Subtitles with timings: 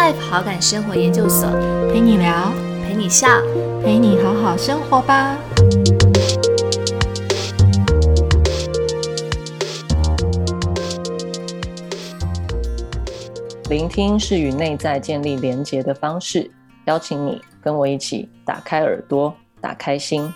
[0.00, 1.46] Life 好感生活研究所，
[1.92, 2.50] 陪你聊，
[2.82, 3.28] 陪你笑，
[3.84, 5.36] 陪你好好生活吧。
[13.68, 16.50] 聆听是与内在建立连结的方式，
[16.86, 20.32] 邀请你跟我一起打开耳朵，打开心。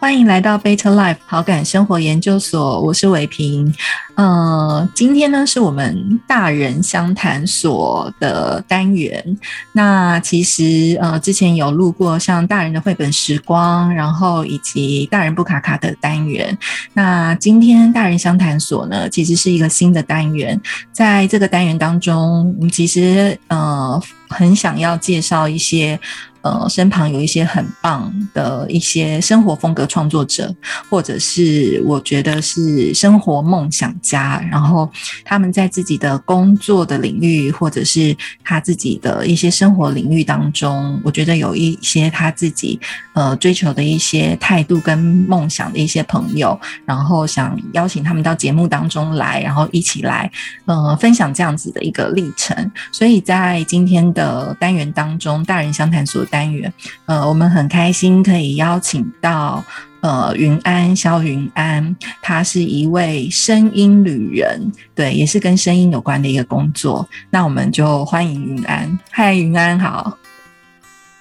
[0.00, 3.70] 欢迎来到 Better Life 好感生活研究所，我是伟平。
[4.14, 9.38] 呃，今天呢是我们大人相谈所的单元。
[9.72, 16.56] 那其实呃之前有录过像大人的绘本时光，然后以及大人不卡卡的单元。
[16.94, 20.58] 那今天大人相谈所呢，其实是一个新的单元。
[20.92, 26.00] 在这个单元当中，我们其实呃很想要介绍一些。
[26.42, 30.54] 呃，身旁有一些很棒的一些生活风格创作者，
[30.88, 34.90] 或者是我觉得是生活梦想家，然后
[35.22, 42.80] 他们在自己的工作的领域，或者是他自己的一些生活领域当中，我觉得有一些他自己
[43.12, 50.30] 呃追求的一些态度跟梦想的一些朋友，然后想邀请他们到节目当中来，然后一起来
[50.64, 52.56] 呃分享这样子的一个历程。
[52.90, 56.24] 所以在今天的单元当中，大人相谈所。
[56.30, 56.72] 单元，
[57.06, 59.62] 呃，我们很开心可以邀请到
[60.00, 67.06] 呃云安肖云安，他是一位声音旅人，对，也是跟声音有关的一个工作。
[67.30, 70.16] 那我们就欢迎云安，嗨，云安好，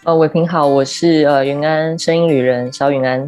[0.04, 3.28] 呃，伟平好，我是呃云安声音旅人肖云安。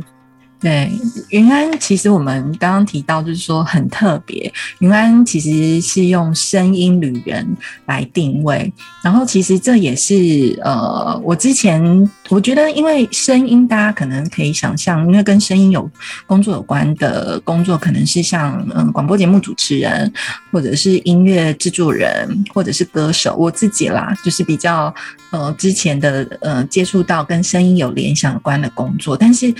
[0.61, 0.91] 对，
[1.29, 4.53] 云安其实我们刚刚提到，就是说很特别。
[4.77, 8.71] 云安其实是用声音旅人来定位，
[9.03, 11.81] 然后其实这也是呃，我之前
[12.29, 15.89] 我觉得，因为声音大家可能可以想象，因为跟声音有
[16.27, 20.13] 工作有关的工作，可能是像嗯广播节目主持人，
[20.51, 23.35] 或者是音乐制作人，或者是歌手。
[23.35, 24.93] 我自己啦，就是比较
[25.31, 29.51] 呃之前的呃接触到跟声音有联想关的工作，但是。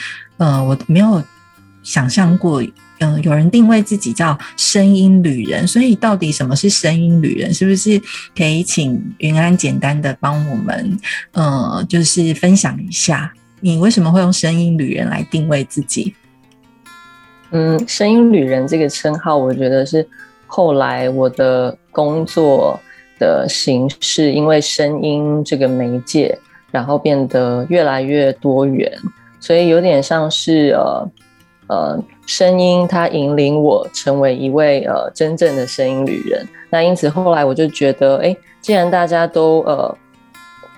[0.41, 1.21] 呃，我没有
[1.83, 2.63] 想象过，
[2.99, 7.53] 嗯，有人定位自己叫声音旅人，所以到底什么是声音旅人？
[7.53, 8.01] 是不是
[8.35, 10.97] 可以请云安简单的帮我们，
[11.33, 16.15] 呃，就是分享一下，你为什么会用声音旅人来定位自己？
[17.51, 20.07] 嗯，声音旅人这个称号，我觉得是
[20.47, 22.79] 后来我的工作
[23.19, 26.35] 的形式，因为声音这个媒介，
[26.71, 28.91] 然后变得越来越多元。
[29.41, 31.11] 所以有点像是呃
[31.67, 36.47] 呃声音，它引领我成为一位呃真正的声音旅人。
[36.69, 39.97] 那因此后来我就觉得，哎，既然大家都呃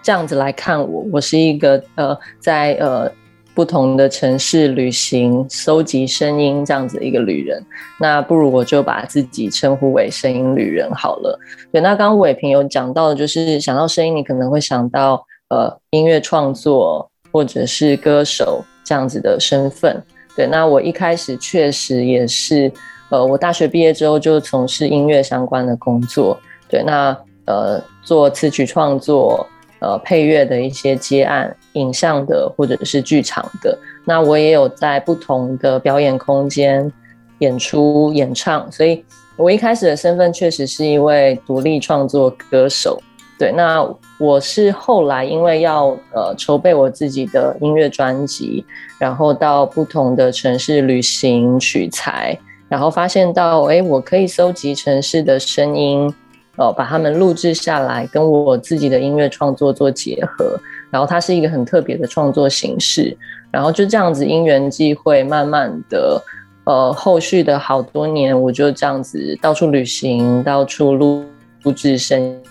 [0.01, 3.11] 这样子来看我，我是一个呃在呃
[3.53, 7.63] 不同的城市旅行、收集声音这样子一个旅人，
[7.99, 11.37] 那不如我就把自己称呼为声音旅人好了。
[11.71, 17.11] 对，那刚刚伟平有讲到，就是想到声音，你可能会想到呃音乐创作。
[17.33, 20.01] 或者是歌手这样子的身份，
[20.35, 22.71] 对，那我一开始确实也是，
[23.09, 26.39] 呃，我大学毕业之后就从事音乐相关的工作，
[26.69, 29.45] 对，那呃做词曲创作，
[29.79, 36.91] 呃配乐的一些接案，影像的或者是剧场的，那我也有在不同的表演空间
[37.39, 39.03] 演出演唱，所以
[39.37, 43.01] 我一开始的身份确实是一位独立创作歌手。
[43.43, 43.85] 对，那
[44.17, 48.65] 我是后来因为要呃筹备我自己的音乐专辑，
[48.97, 52.39] 然后到不同的城市旅行取材，
[52.69, 56.07] 然后发现到哎，我可以搜集城市的声音，
[56.55, 60.57] 哦，把它们录制下来，跟我自己的音乐创作做结合，
[60.89, 63.17] 然后它是一个很特别的创作形式，
[63.51, 66.23] 然后就这样子因缘际会，慢慢的
[66.63, 71.25] 呃后续的好多年，我就这样子到处旅行，到处录
[71.63, 72.41] 录制声。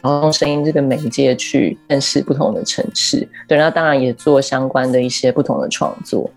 [0.00, 6.30] 然后用声音这个媒介去认识不同的城市，对，那当然也做相关的一些不同的创作。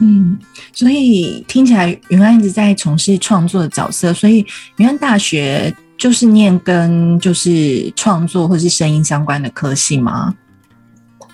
[0.00, 0.38] 嗯，
[0.72, 4.44] 所以听起来云安一直在从事创作的角色，所以
[4.78, 10.34] 云安大学就是念跟就是创作或是声音相关的科系吗？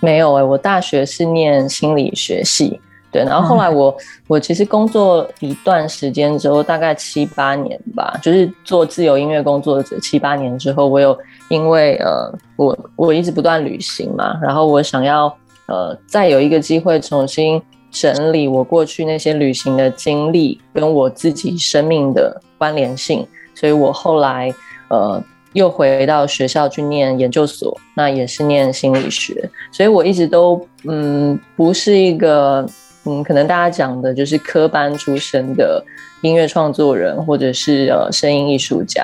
[0.01, 2.79] 没有哎，我大学是念心理学系。
[3.11, 3.97] 对，然后后来我
[4.27, 11.19] 我其实工作一段时间之后，大概七八年吧，就是做自由音乐工作者七八年之后，我有
[11.49, 15.35] 因为呃，我我一直不断旅行嘛，然后我想要
[15.69, 17.61] 呃再有一个机会重新
[17.91, 24.53] 整理我过去那些旅行的经历跟我自己生命的关联性，所以我后来
[24.91, 25.23] 呃
[25.55, 32.69] 又回到学校去念研究所，那也是念心理学，所以我一直都嗯不是一个。
[33.09, 35.83] 嗯，可能大家讲的就是科班出身的
[36.21, 39.03] 音乐创作人，或者是呃声音艺术家。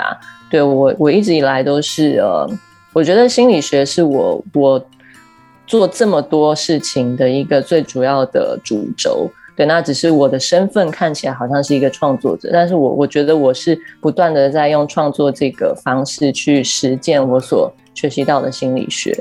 [0.50, 2.46] 对我，我一直以来都是呃，
[2.92, 4.86] 我觉得心理学是我我
[5.66, 9.30] 做这么多事情的一个最主要的主轴。
[9.56, 19.16] 对，那只是我的身份看起来好像是一个创作者，但是我我觉得我是不断的在用创作这个方式去实践我所学习到的心理学。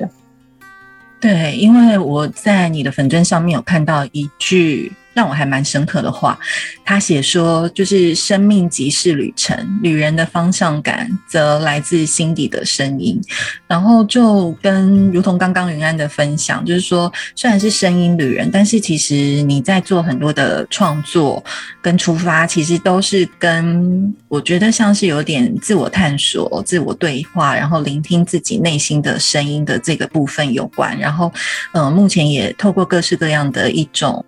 [1.23, 4.91] 对，因为我在你的粉砖上面有看到一句。
[5.13, 6.37] 让我还蛮深刻的话，
[6.83, 13.21] 他写说，就是生命即是旅程，旅人的方向感则来自心底的声音。
[13.67, 21.43] 然后就跟如同刚刚云安的分享，就是说，虽然是声音旅人，但是其实你在做很多的创作
[21.81, 30.97] 跟出发，其实都是跟我觉得像是有点自我探索、自我对话，然后聆听自己内心的声音的这个部分有关。
[30.99, 31.31] 然后，
[31.73, 34.23] 嗯，目前也透过各式各样的一种。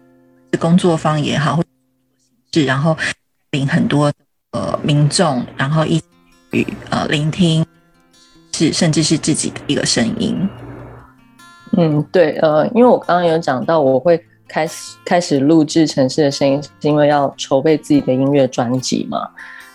[0.57, 1.61] 工作方也好，
[2.51, 2.95] 是然后
[3.51, 4.11] 领很多
[4.51, 6.01] 呃民众，然后一
[6.51, 7.65] 与呃聆听，
[8.53, 10.47] 是甚至是自己的一个声音。
[11.77, 19.29] 嗯，对，呃，因为我刚刚有讲到，我会开始开始录制城市的声音，是因为要筹备自己的音乐专辑嘛。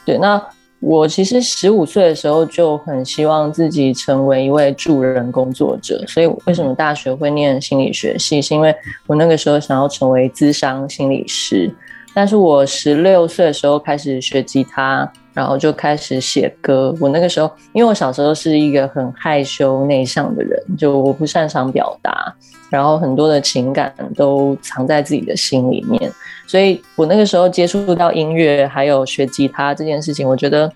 [0.05, 0.43] 对，那。
[0.81, 8.75] 我其实十五岁的时候就很希望自己成为一位助人工作者，所以为什么大学会念心理学系，是因为
[9.06, 11.71] 我那个时候想要成为咨商心理师。
[12.12, 16.93] 但是我十六岁的时候开始学吉他，然后就开始写歌。
[16.99, 22.35] 我那个时候，因为我小时候是一个很害羞内向的人，就我不擅长表达，
[22.70, 26.11] 然后很多的情感都藏在自己的心里面。
[26.46, 30.72] 所以我那个时候接触到音乐，还有学吉他这件事情，我觉得，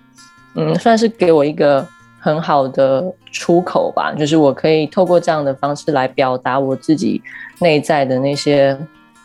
[0.55, 1.85] 嗯，算是给我一个
[2.19, 4.13] 很好的出口吧。
[4.13, 7.21] 就是我可以透过这样的方式来表达我自己
[7.59, 8.77] 内在的那些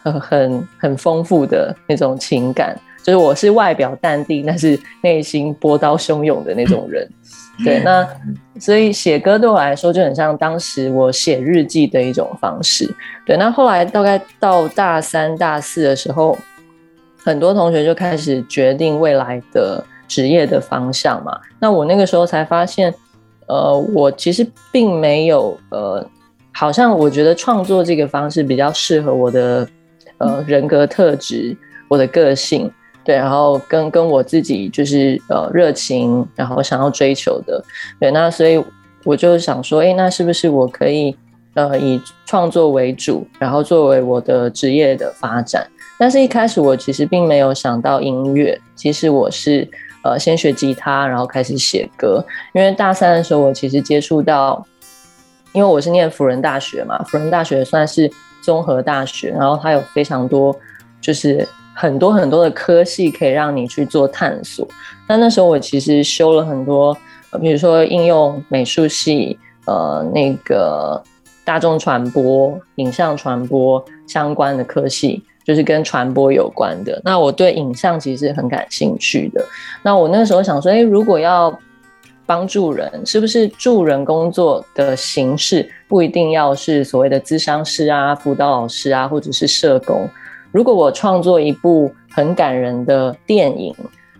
[0.02, 2.78] 很很很丰富的那种情感。
[3.02, 7.08] 就是我是外表淡定，但是内心波涛汹涌的那种人。
[7.64, 8.06] 对，那
[8.58, 12.88] 所以写歌对我来说就很像当时我写日记的一种方式。
[13.26, 16.38] 对，那后来大概到大三、大四的时候，
[17.19, 21.38] 很多同学就开始决定未来的职业的方向嘛。
[21.58, 22.94] 那我那个时候才发现，
[23.46, 26.06] 呃，我其实并没有呃，
[26.53, 29.69] 好像我觉得创作这个方式比较适合我的
[30.19, 31.56] 呃人格特质、
[31.88, 32.70] 我的个性。
[33.10, 37.60] 对，然后跟跟我自己就是呃热情，然后想要追求的，
[37.98, 38.64] 对，那所以
[39.02, 41.16] 我就想说，哎，那是不是我可以
[41.54, 45.66] 呃以创作为主，然后作为我的职业的发展？
[45.98, 49.68] 但是一开始我其实并没有想到音乐，其实我是
[50.04, 52.24] 呃先学吉他，然后开始写歌。
[52.54, 54.64] 因为大三的时候，我其实接触到，
[55.52, 58.08] 因为我是念辅仁大学嘛，辅仁大学算是
[58.40, 60.54] 综合大学，然后它有非常多
[61.00, 61.44] 就是。
[61.81, 64.69] 很多很多的科系可以让你去做探索。
[65.09, 66.94] 那那时候我其实修了很多，
[67.41, 71.03] 比如说应用美术系，呃，那个
[71.43, 77.00] 大众传播、影像传播相关的科系，就是跟传播有关的。
[77.03, 79.43] 那我对影像其实很感兴趣的。
[79.82, 81.59] 那我那时候想说，哎，如果要
[82.27, 90.06] 帮助人，是不是助人工作的形式不一定要是所谓的咨商师啊、辅导老师啊，或者是社工？
[90.52, 93.73] 如果我创作一部很感人的电影，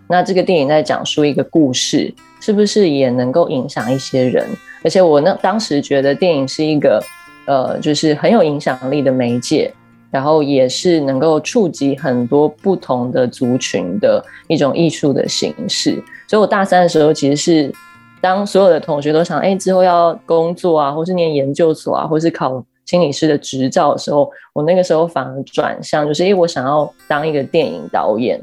[0.07, 4.47] 那这个电影在讲述一个故事，是不是也能够影响一些人？
[4.83, 7.03] 而且我呢，当时觉得电影是一个，
[7.47, 9.73] 呃，就是很有影响力的媒介，
[10.09, 16.01] 然后也是能够触及很多不同的族群的一种艺术的形式。
[16.27, 17.73] 所以我大三的时候，其实是
[18.21, 22.63] 当所有的同学都想，哎，之后要工作啊，或是念研究所啊，或是考。
[22.91, 28.37] 心理师的执照的时候，我那个时候反而转向，就是因为我想要当一个电影导演，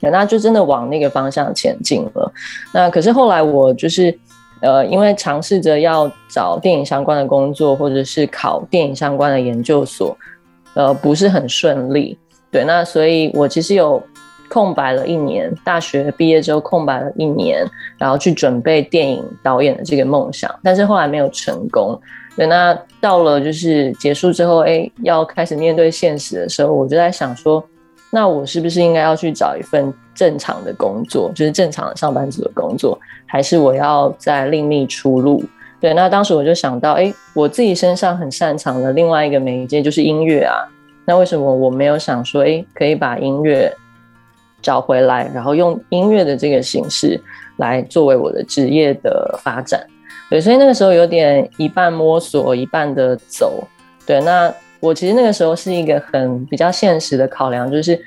[0.00, 2.32] 那就真的往那个方向前进了。
[2.74, 4.12] 那可是后来我就是
[4.60, 10.18] 呃，因为尝试着要找电影相关的工作，或者是考电影相关的研究所，
[10.74, 12.18] 呃，不是很顺利。
[12.50, 14.02] 对，那所以我其实有
[14.48, 17.64] 空白了一年，大学毕业之后空白了一年，
[17.96, 21.96] 然后去准备电影导演的这个梦想，但是后来没有成功。
[22.40, 27.62] 对，那到了就是结束之后，哎，要开始面对现实的时候，我就在想说，
[28.10, 35.44] 那我是不是应该要去找一份正常的工作，就是正常的上班族的工作，还是我要再另觅出路？
[35.82, 40.64] 对，那当时我就想到，哎，我自己身上很擅长的另外一个媒介就是音乐啊，
[41.04, 43.70] 那为什么我没有想说，哎，可以把音乐
[44.62, 47.20] 找回来，然后用音乐的这个形式
[47.58, 49.86] 来作为我的职业的发展？
[50.30, 53.62] 对，所以那个时候有点一半摸索，一半的走。
[54.06, 58.00] 对，那我其实那个时候是一个很比较现实的考量，就是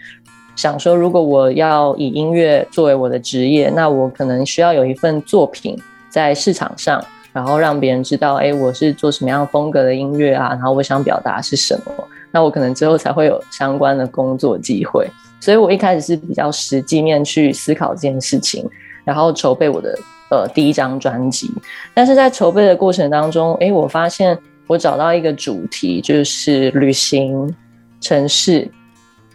[0.56, 5.78] 想说，如果我要以音乐作为我的职业，那我可能需要有一份作品
[6.10, 7.04] 在市场上，
[7.34, 11.92] 然后让别人知道，哎，我是做什么样风格的音乐啊，然后我想表达是什么，
[12.32, 15.06] 那我可能之后才会有相关的工作机会。
[15.42, 18.66] 所以我一开始是比较实际面去思考这件事情，
[19.04, 19.94] 然后筹备我的
[20.34, 21.52] 呃第一张专辑。
[21.94, 24.38] 但是在筹备的过程当中，哎，我发现。
[24.66, 27.54] 我找到一个主题，就是旅行、
[28.00, 28.66] 城市，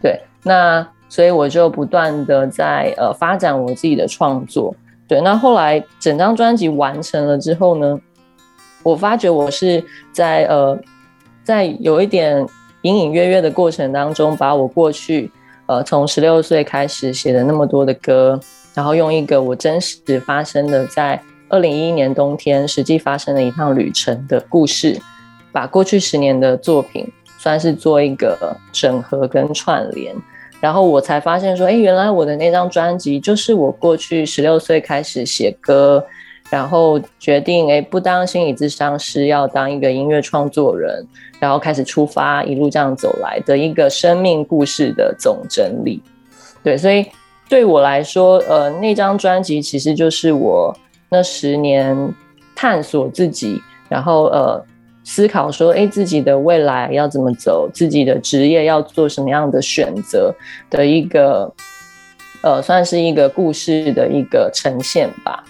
[0.01, 4.75] 对，那所以我就不断的在呃发展我自己的创作，
[5.07, 8.01] 对，那后来整张专辑完成了之后呢，
[8.83, 10.77] 我发觉我是在呃
[11.45, 12.45] 在有一点
[12.81, 15.31] 隐隐约约的过程当中，把我过去
[15.67, 18.41] 呃从十六岁开始写的那么多的歌，
[18.79, 24.97] 然后用一个我真实发生的在二零一一年冬天实际发生的一趟旅程的故事。
[25.51, 27.05] 把过去十年的作品
[27.41, 30.15] 算是做一个整合跟串联，
[30.61, 36.07] 然后我才发现说，哎，原来我的那张专辑就是我过去十六岁开始写歌，
[36.49, 41.05] 然后决定哎不当心理咨商师，要当一个音乐创作人，
[41.41, 46.01] 然后开始出发，一路这样走来的一个生命故事的总整理。
[46.63, 47.05] 对，所以
[47.49, 50.77] 对我来说，呃，那张专辑其实就是我
[51.09, 52.15] 那十年
[52.55, 54.65] 探索自己，然后呃。
[55.05, 60.35] 思考说，哎，自己的未来要怎么走，自己的职业要做什么样的选择
[60.69, 61.51] 的一个，
[62.43, 65.43] 呃，算是一个故事的一个呈现吧。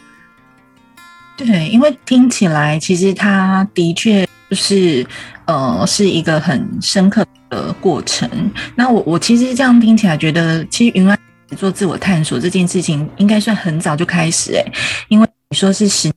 [1.36, 5.04] 对，因为听起来其实他的确就是，
[5.46, 8.30] 呃，是一个很深刻的过程。
[8.76, 11.18] 那我我其实这样听起来觉得，其实云安
[11.56, 14.64] 做自我探索这件事情应该算很早就开始，哎，
[15.08, 16.12] 因为你说是十。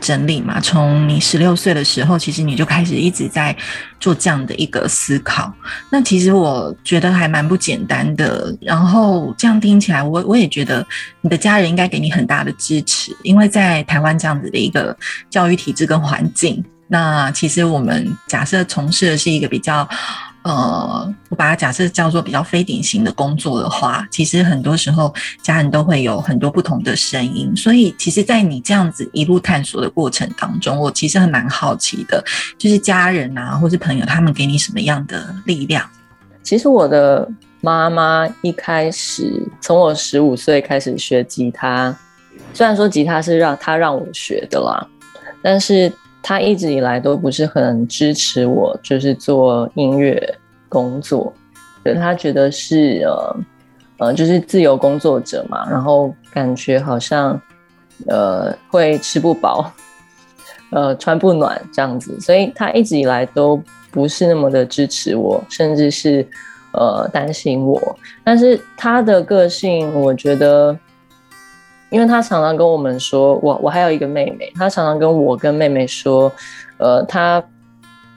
[0.00, 3.54] 整理嘛，从你十六岁的时候，其实你就开始一直在
[4.00, 5.52] 做这样的一个思考。
[5.92, 8.52] 那其实我觉得还蛮不简单的。
[8.60, 10.84] 然后这样听起来，我我也觉得
[11.20, 14.96] 你的家人应该给你很大的支持，因为在台湾这样子的一个
[15.28, 19.88] 教育体制跟环境，那其实我们假设从事的是一个比较。
[20.42, 27.54] 呃，我把它假设叫做比较非典型的工作的话，其实很多时候家人都会有很多不同的声音。
[27.54, 32.24] 所以，其实，在你这样子一路探索的过程当中，我其实还蛮好奇的，
[32.56, 35.86] 就是家人啊，或是朋友，他们给你什么样的力量？
[36.42, 37.28] 其实，我的
[37.60, 41.94] 妈妈一开始从我十五岁开始学吉他，
[42.54, 44.86] 虽然说吉他是让她让我学的啦，
[45.42, 45.92] 但是。
[46.22, 50.34] 他一直以来都不是很支持我，就是做音乐
[50.68, 51.32] 工作，
[51.82, 53.36] 对他觉得是呃
[53.98, 57.40] 呃，就是自由工作者嘛，然后感觉好像
[58.06, 59.72] 呃会吃不饱，
[60.70, 63.60] 呃穿不暖这样子，所以他一直以来都
[63.90, 66.26] 不是那么的支持我，甚至是
[66.72, 67.98] 呃担心我。
[68.22, 70.78] 但是他的个性，我觉得。
[71.90, 76.32] 因为他常常跟我们说，我我还有一个妹妹，他常常跟我跟妹妹说，
[76.78, 77.42] 呃，他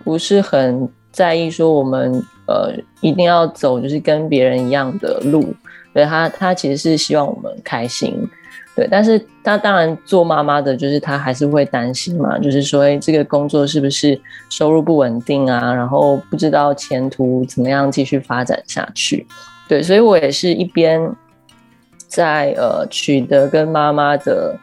[0.03, 2.13] 不是很在意说我们
[2.47, 5.53] 呃一定要走就是跟别人一样的路，
[5.91, 8.15] 对他他其实是希望我们开心，
[8.75, 14.19] 对，但是他当然做妈妈的，就是他还是会担心嘛，就是说，哎，这个工作是不是
[14.51, 15.73] 收入不稳定啊？
[15.73, 19.25] 然后不知道前途怎么样继续发展下去，
[19.67, 21.11] 对，所以我也是一边。
[22.13, 24.55] 在呃取得跟妈妈的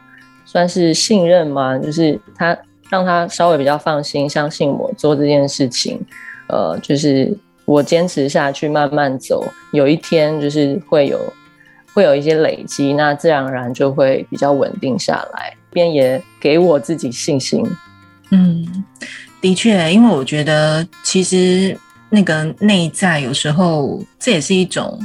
[0.45, 1.77] 算是信任吗？
[1.77, 2.57] 就是他
[2.89, 5.99] 让他稍微比较放心，相信我做这件事情。
[6.47, 9.43] 呃，就是我坚持下去，慢慢走，
[9.73, 11.19] 有一天就是会有
[11.93, 15.53] 会有一些累积，那自然而然就会比较稳定下来。
[15.71, 17.65] 边也给我自己信心。
[18.31, 18.85] 嗯，
[19.41, 21.77] 的确，因为我觉得其实
[22.09, 24.97] 那个内在有时候这也是一种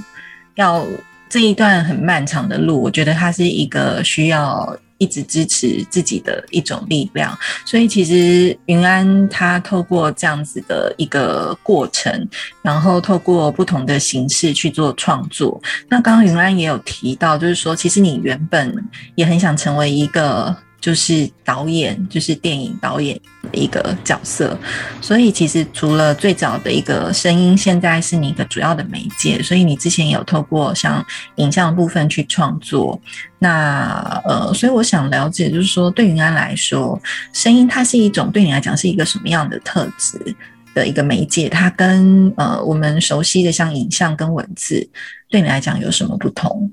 [0.55, 0.85] 要。
[1.29, 7.37] 这一段很漫长的路，我觉得它是一个需要一直支持自己的一种力量。
[7.65, 12.29] 所以其实云安他透过这样子的一个过程，
[12.63, 15.61] 然后透过不同的形式去做创作。
[15.89, 18.75] 那刚刚云安也有提到，就是说其实你原本
[19.15, 20.57] 也很想成为一个。
[20.87, 24.57] 就是导演，就是电影导演的一个角色，
[25.01, 31.05] 所以其实除了最早的一个声音，现在是你的主要的媒介，所以你之前有透过像
[31.39, 33.01] 影像部分去创作。
[33.41, 36.97] 那呃，所以我想了解，就是说对云安来说，
[37.33, 40.37] 声音它是一种对你来讲是一个什么样的特质
[40.73, 41.49] 的一个媒介？
[41.49, 44.89] 它跟呃我们熟悉的像影像跟文字，
[45.29, 46.71] 对你来讲有什么不同？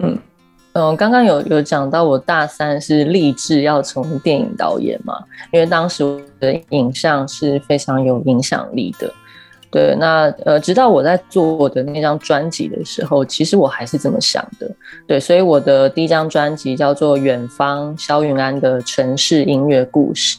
[0.00, 0.18] 嗯。
[0.76, 9.10] 嗯，刚刚有有讲到我大三是立志要成为电影导演嘛，因为当时我的影像是非常有影响力的。
[9.70, 14.70] 对，那呃，直到我在做我的那张专辑的时候，其实我还是这么想的。
[15.06, 20.38] 对，所以我的第一张专辑叫做《远方》，萧云安的城市音乐故事，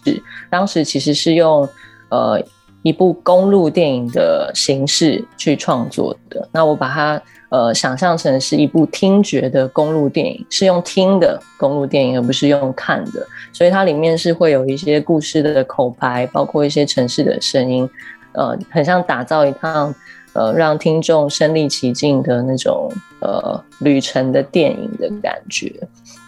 [0.51, 1.67] 当时其实是用
[2.09, 2.39] 呃
[2.83, 6.47] 一部公路电影的形式去创作的。
[6.51, 13.25] 那我把它呃想象成是一部听觉的公路电影，是用听的公路电影，而不是用看的。
[13.51, 17.89] 所以它里面是会有一些故事的口牌，包括一些城市的声音。
[18.33, 19.91] 呃，很像打造一趟
[20.33, 22.87] 呃让听众身临其境的那种
[23.19, 25.73] 呃旅程的电影的感觉，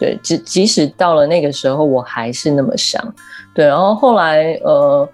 [0.00, 3.00] 对，即即使到了那个时候，我还是那么想，
[3.54, 5.08] 对，然后后来呃，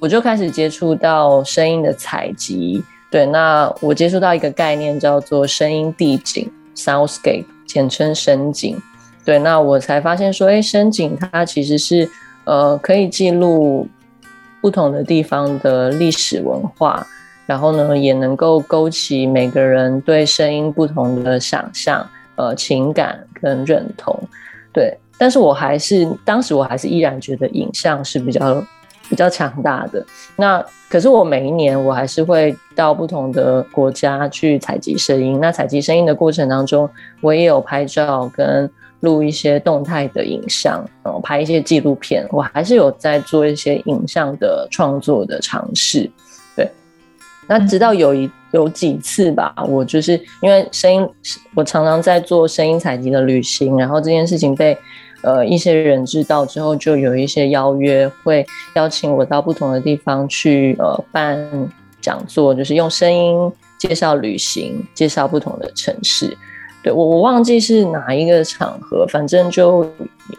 [0.00, 8.76] 我就开始接触到声音的采集，对，那我接触到一个概念叫做声音地景 （soundscape），简称声景，
[9.24, 12.08] 对，那我才发现说，哎，声景它其实是
[12.44, 13.88] 呃可以记录。
[14.60, 17.06] 不同的地方的历史文化，
[17.44, 24.18] 然后呢，也能够勾起每个人对声音不同的想象、呃情感跟认同。
[24.72, 28.64] 对，但是我还是当时我还是依然觉得影像是比较
[29.08, 30.04] 比较强大的。
[30.36, 35.38] 那可是我每一年我还是会到不同的国家去采集声音。
[35.40, 36.88] 那采集声音的过程当中，
[37.20, 38.70] 我也有拍照跟。
[39.00, 46.10] 录一些动态的影像，然后拍一些纪录片，我还是有在做一些影像的创作的尝试。
[46.56, 46.66] 对，
[47.46, 51.06] 那直到有一有几次吧，我就是因为声音，
[51.54, 54.74] 我常常在做声音采集的旅行，然后这件事情被
[55.24, 61.36] 呃一些人知道之后，就有一些邀约，会邀请我到不同的地方去呃办
[62.00, 66.36] 讲座，就是用声音介绍旅行，介绍不同的城市。
[66.82, 69.90] 对我，我忘记是哪一个场合，反正就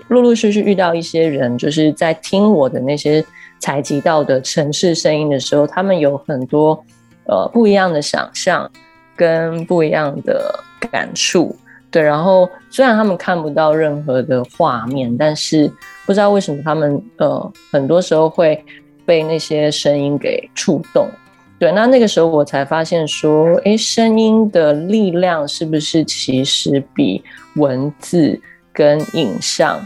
[0.10, 3.26] 陆陆续续遇到一些人，就是在听我的那些
[3.58, 6.80] 采集到的城市声音的时候，他们有很多
[7.26, 8.70] 呃不一样的想象
[9.16, 11.56] 跟不一样的感触。
[11.96, 15.72] 对，然后虽然他们看不到任何的画面，但是
[16.06, 18.62] 不知道为什么他们呃很多时候会
[19.06, 21.10] 被那些声音给触动。
[21.58, 27.24] 对，那那个时候我才发现说，哎，声音的力量是不是其实比
[27.56, 28.38] 文字
[28.74, 29.80] 跟影像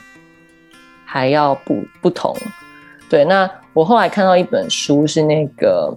[1.05, 2.35] 还要不不同？
[3.07, 5.95] 对，那我后来看到一本书是那个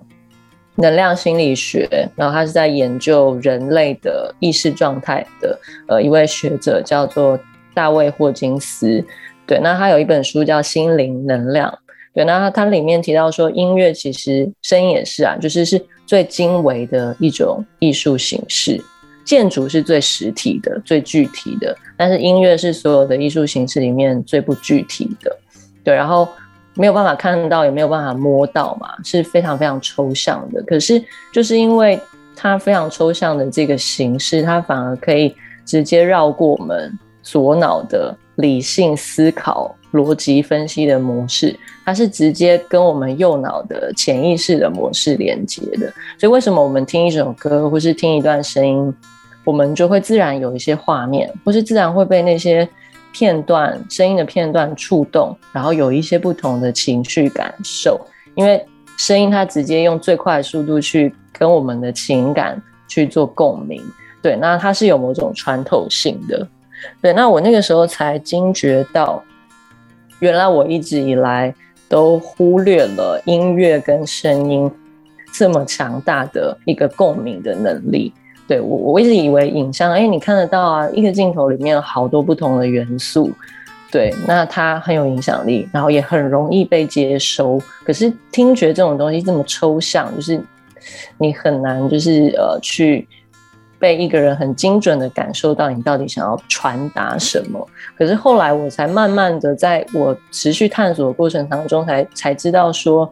[0.76, 5.58] 能量心理学，然后他是在研究人类的意识状态的，
[5.88, 7.38] 呃，一位学者叫做
[7.74, 9.04] 大卫霍金斯。
[9.46, 11.68] 对，那他有一本书叫《心灵能量》。
[12.14, 18.82] 对，那他里面提到说，音乐其实声音也是啊，就是是最精微的一种艺术形式。
[19.24, 25.34] 建筑是最实体的、最具体的，但是音乐是所有的艺术形式里面最不具体的。
[25.84, 26.28] 对，然后
[26.74, 30.62] 没有办法看到，也没有办法摸到嘛，是非常非常抽象的。
[30.62, 32.00] 可是就是因为
[32.34, 39.74] 它非常抽象的这个形式，它反而可以直接绕过我们左脑的理性思考。
[39.92, 41.54] 逻辑分析的模式，
[41.84, 45.80] 它是直接跟我们右脑的潜意识的模式连接的。
[46.18, 48.94] 所以，为什么我们听一首歌，或是听一段声音，
[49.44, 52.66] 我们就会自然有一些画面，或是自然会被那些
[53.12, 58.00] 片段声音的片段触动，然后有一些不同的情绪感受。
[58.34, 58.64] 因为
[58.96, 63.82] 声音它直接用最快的速度去跟我们的情感去做共鸣，
[64.20, 66.48] 对，那它是有某种穿透性的。
[67.00, 69.22] 对，那我那个时候才惊觉到。
[70.20, 71.52] 原来我一直以来
[71.88, 74.70] 都忽略了音乐跟声音
[75.32, 78.12] 这么强大的一个共鸣的能力。
[78.52, 83.30] 对我，我一直以为影像，哎，你看得到啊，一个镜头里面有好多不同的元素，
[83.90, 87.58] 对，那它很有影响力，然后也很容易被接收。
[87.82, 90.38] 可是听觉这种东西这么抽象，就是
[91.16, 93.08] 你很难，就是呃去。
[93.78, 97.66] 被一个人很精准的感受到你到底想要传达什么，
[97.98, 103.10] 可是后来我才慢慢的在我持续探索的过程当中，才才知道说，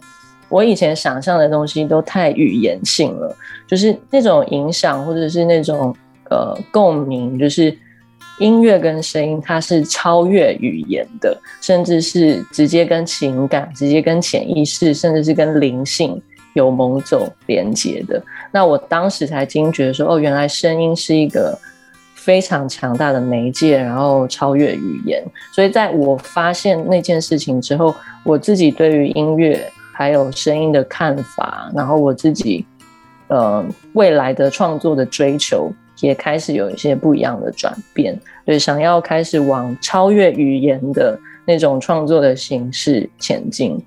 [0.50, 3.34] 我以前想象的东西都太语言性了，
[3.66, 5.96] 就是那种影响或者是那种
[6.28, 7.74] 呃共鸣，就是
[8.38, 16.20] 音乐跟声音它是超越语言的，甚至是直接跟情感、直接跟潜意识，甚至是跟灵性。
[16.54, 21.56] 有某种连接的，那我当时才惊觉说，哦，原来声音是一个
[22.16, 25.22] 非常强大的媒介，然后超越语言。
[25.54, 32.64] 所以在我发现那件事情之后，我自己对于音乐还有声音的看法，然后我自己
[33.28, 43.78] 呃未来的创作的追求，也开始有一些不一样的转变，对，想要开始往超越语言的那种创作的形式前进。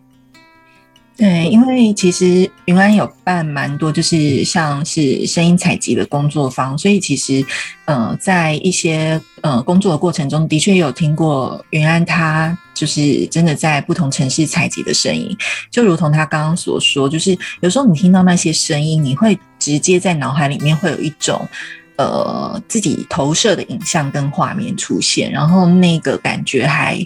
[1.15, 7.45] 对，因为其实云安有办蛮多，就是像是声音采集的工作坊，所以其实
[7.85, 15.35] 呃，在一些呃工作的过程中，的确有听过云安他就是真的在不同城市采集的声音，
[15.69, 21.47] 就如同他刚刚所说，就是有时候你听到那些声音，你会直接在脑海里面会有一种。
[21.95, 26.99] 呃，自己投射的影像跟画面出现，然后那个感觉还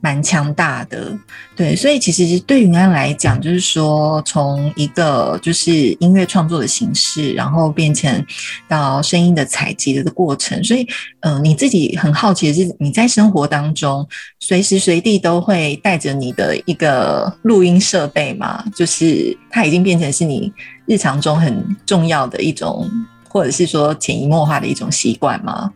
[0.00, 1.16] 蛮强大的，
[1.56, 8.24] 对，所以其实对云安来讲，就是说从一个就是音乐创作的形式，然后变成
[8.68, 10.86] 到声音的采集的过程，所以，
[11.20, 14.06] 呃，你自己很好奇的是，你在生活当中
[14.40, 18.62] 随时随地都会带着你的一个录音设备吗？
[18.76, 20.52] 就是它已经变成是你
[20.84, 22.86] 日常中很重要的一种。
[23.34, 25.72] 或者是说潜移默化的一种习惯吗？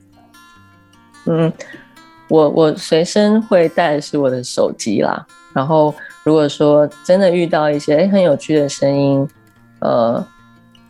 [1.26, 1.52] 嗯，
[2.28, 5.26] 我我随身会带的是我的手机啦。
[5.52, 5.92] 然后
[6.22, 9.28] 如果说真的遇到一些哎很有趣的声音，
[9.80, 10.24] 呃，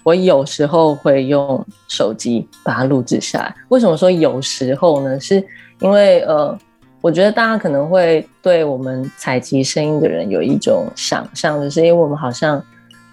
[0.03, 3.57] 我有时候会用手机把它录制下来。
[3.71, 5.19] 为什么说有时候呢？
[5.19, 5.43] 是
[5.81, 6.57] 因为呃，
[7.01, 12.63] 我觉得大家可能会对我们采集声音的人有一种想象，就是因为我们好像。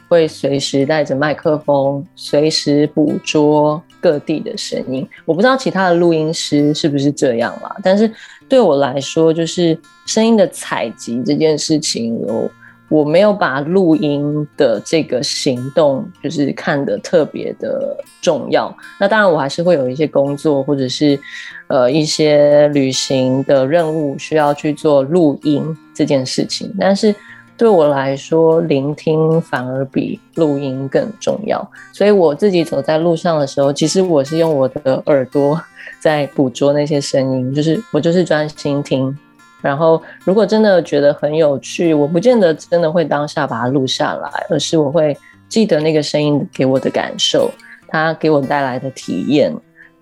[0.08, 5.08] 会随时带着麦克风，随时捕捉各地的声音。
[5.26, 8.12] 我不知道其他的录音师是不是这样啦，但是
[8.48, 12.50] 对我来说，就是声音的采集这件事情，我
[12.90, 18.76] 我没有把录音的这个行动就是看得特别的重要。
[19.00, 21.20] 那当然，我还是会有一些工作或者是
[21.68, 27.14] 呃一些旅行的任务需要去做录音这件事情，但是。
[27.58, 31.66] 对我来说，聆听反而比录音更重要。
[31.94, 35.60] 所以我自己走在路上的时候，其实我是用我的耳朵
[36.02, 39.18] 在捕捉那些声音，就是我就是专心听。
[39.62, 47.50] 然后，如果真的觉得很有趣，我不见得真的会当下把它录下来，而是我会记得那个声音给我的感受，
[47.88, 49.52] 它给我带来的体验。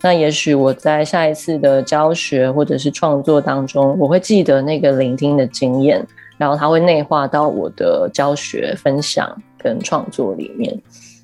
[0.01, 6.05] 那也许我在下一次的教学或者是创作当中，我会记得那个聆听的经验。
[6.43, 10.77] 然后它会内化到我的教学、分享跟创作里面。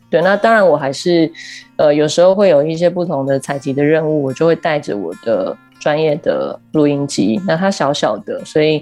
[0.09, 1.29] 对，那当然我还是，
[1.75, 7.37] 呃，有时候会有一些不同的采集的任务，我就会带着我的专业的录音机。
[7.45, 8.81] 那它小小的，所以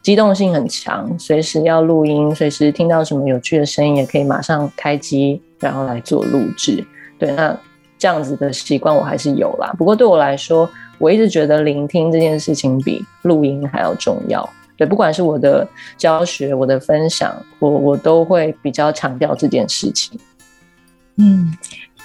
[0.00, 6.82] 机动性很强，随时要录音，随时听到什么有趣的声音，也可以马上开机，然后来做录制。
[7.18, 7.54] 对，那
[7.98, 9.72] 这样子的习惯我还是有啦。
[9.78, 10.68] 不过对我来说，
[10.98, 14.48] 我一直觉得聆听这件事情比录音还要重要。
[14.76, 20.18] 对，不管是我的教学、我的分享，我我都会比较强调这件事情。
[21.16, 21.56] 嗯，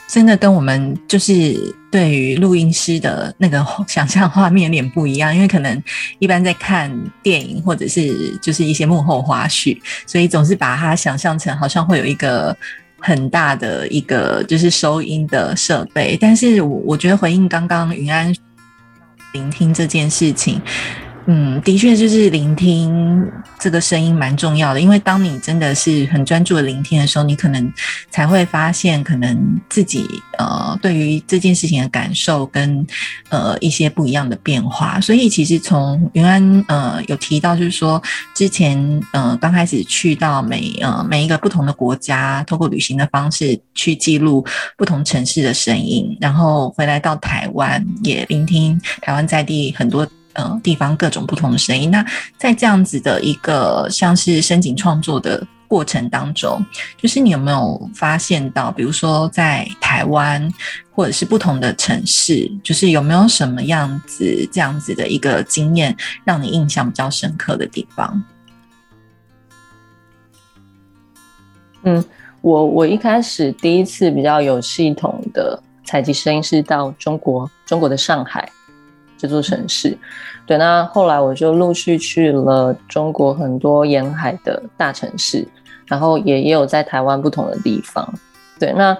[0.08, 1.56] 真的跟我们就是
[1.92, 5.84] 对于录音师的那个想象画面有点不一样，因为可能
[6.20, 12.56] 一般在看电影或者是就是一些幕后花絮，所以总是把它想象成好像会有一个
[13.00, 16.16] 很大的一个就是收音的设备。
[16.22, 18.32] 但是我我觉得回应刚刚云安
[19.34, 20.62] 聆听这件事情。
[21.32, 23.24] 嗯，的确就是聆听
[23.60, 27.72] 这个声音蛮重要的，因为当你真的是很专注的聆听的时候，你可能
[28.10, 30.08] 才会发现，可能自己
[30.40, 32.84] 呃对于这件事情的感受跟
[33.30, 35.00] 呃一些不一样的变化。
[35.00, 38.02] 所以其实从云安呃有提到，就是说
[38.34, 44.44] 之前呃刚开始去到每呃每一个不同的国家，通过旅行的方式去记录
[44.76, 50.08] 不同城市的声音，然后回来到台湾也聆听台湾在地很多。
[50.40, 51.92] 呃，地方各种不同的声音。
[51.92, 52.06] 那
[52.38, 56.66] 在这样子的一个像是深井创作的过程当中，
[56.98, 60.52] 就是你有没有发现到，比如说在台湾
[60.92, 68.24] 或者是不同的城市，就是有没有什么样子这样子的一个经验，让你印象比较深刻的地方？
[71.84, 72.04] 嗯，
[72.42, 78.50] 我我一开始第一次比较有系统的采集声音是到中国，中国的上海。
[79.20, 79.96] 这座城市，
[80.46, 85.46] 对，那后来我就陆续去了中国很多沿海的大城市，
[85.86, 88.08] 然后也也有在台湾不同的地方，
[88.58, 88.98] 对，那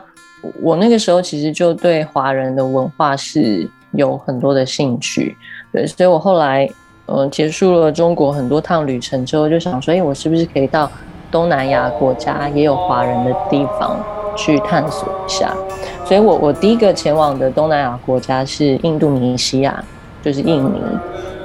[0.62, 5.38] 我那个时候其实就对华人的文化是有很多的兴趣，
[5.72, 6.70] 对，所以我后来
[7.06, 10.92] 嗯结束了中国很多趟旅程之后，就想说，哎，我是不是可以到
[11.32, 13.98] 东南亚国家也有华人的地方
[14.36, 15.56] 去探索一下？
[16.04, 19.82] 所以我我第一个前往的东南亚国家是印度尼西亚。
[20.22, 20.82] 就是印尼，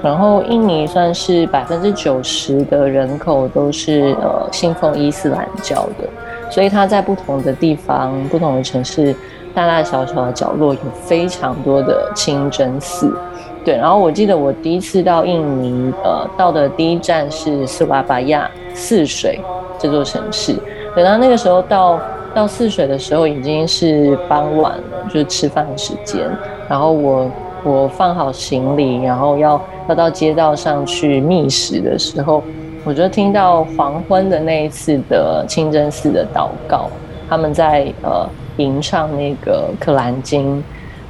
[0.02, 6.08] 然后印尼算是百分之九十的人口都是呃信奉伊斯兰教的，
[6.50, 9.14] 所以它在不同的地方、不同的城市、
[9.54, 13.16] 大大小小的角落有非常多的清真寺。
[13.64, 19.40] 对，然后我记得我第一次到印尼，呃，到的第一站是斯瓦巴亚泗水
[19.78, 20.54] 这座城市。
[20.94, 21.98] 等到那个时候到
[22.34, 26.28] 到泗水的时候，已经是傍晚了，就是吃饭的时间。
[26.68, 27.30] 然后我
[27.64, 32.42] 我放好行李，然后要要到街道上去觅食的时候，
[32.85, 36.88] 我就听到黄昏的那一次的清真寺的祷告，
[37.29, 40.59] 他们在呃吟唱那个《可兰经》。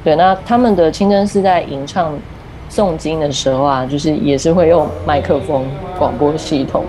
[0.03, 2.13] 对，那他们的清真寺在吟唱。
[2.67, 5.63] 诵经的时候啊，就是也是会用麦克风
[5.99, 6.83] 广播系统。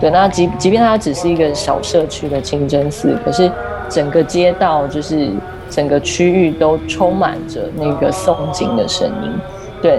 [0.00, 3.50] 对，那即即便它只是一个小社区的清真寺，可是
[3.88, 5.30] 整个街道就是
[5.70, 9.32] 整个区域都充满着那个诵经的声音。
[9.80, 9.98] 对，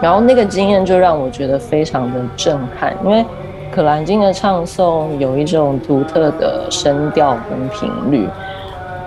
[0.00, 3.24] 然后那个经验就让我觉得非常的震撼，因为
[3.70, 8.28] 可兰经的唱诵有一种独特的声调跟频率。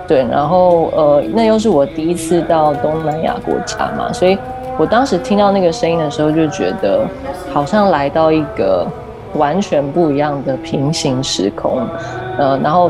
[0.06, 4.38] 对，然后呃，那又是我第一次到东南亚国家嘛，所以。
[4.80, 7.04] 我当时听到那个声音的时候，就觉得
[7.52, 8.86] 好像来到一个
[9.34, 11.82] 完全不一样的平行时空，
[12.38, 12.88] 呃，然后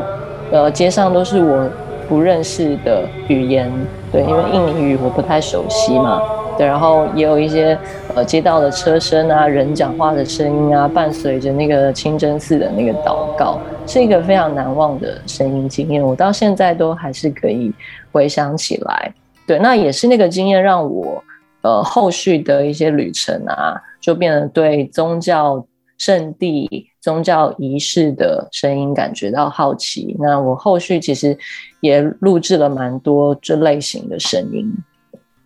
[0.51, 1.67] 呃，街上都是我
[2.09, 3.71] 不认识的语言，
[4.11, 6.19] 对，因为印尼语我不太熟悉嘛，
[6.57, 7.77] 对，然后也有一些
[8.15, 17.71] 呃街道的车声啊，人讲话的声音啊，伴随着那个清真寺的那个祷告，是一个非常难忘的声音经验，我到现在都还是可以
[18.11, 19.13] 回想起来，
[19.47, 21.23] 对，那也是那个经验让我。
[21.61, 25.61] 呃，后续的一些旅程啊，就变得对宗教
[25.97, 30.15] 圣地、宗教仪式的声音感觉到好奇。
[30.19, 31.37] 那我后续其实
[31.81, 34.73] 也录制了蛮多这类型的声音。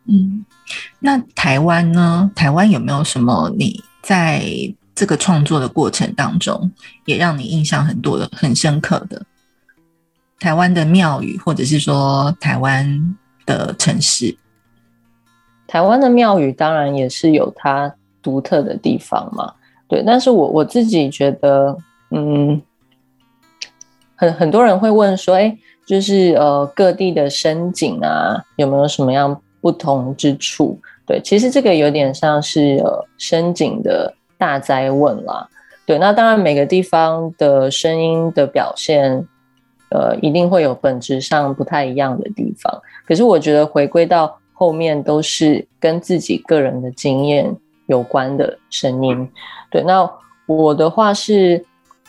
[0.06, 0.44] 嗯，
[1.00, 2.30] 那台湾呢？
[2.36, 4.44] 台湾有没有什么你在
[4.94, 6.72] 这个创作的过程当中，
[7.06, 9.26] 也让你印象很多的、很深刻的
[10.40, 14.36] 台湾的庙宇，或者是说台湾的城市？
[15.68, 19.54] 台湾的庙宇当然也是有它独特的地方嘛，
[19.94, 20.02] 对。
[20.04, 21.78] 但是我我自己觉得，
[22.10, 22.60] 嗯，
[24.16, 30.80] 很很多人会问说，哎，就是呃各地的深景啊，有没有什么样不同之处？
[31.06, 35.48] 对，其实这个有点像是呃深景的大灾问啦。
[35.86, 39.28] 对，那当然每个地方的声音的表现，
[39.92, 42.82] 呃，一定会有本质上不太一样的地方。
[43.06, 44.40] 可是我觉得回归到。
[44.56, 47.54] 后面都是跟自己个人的经验
[47.88, 49.30] 有关的声音，
[49.70, 49.84] 对。
[49.84, 50.10] 那
[50.46, 51.66] 我的话是，